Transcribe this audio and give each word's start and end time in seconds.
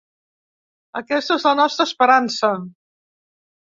Aquesta 1.01 1.37
és 1.41 1.45
la 1.49 1.53
nostra 1.61 1.87
esperança. 1.93 2.51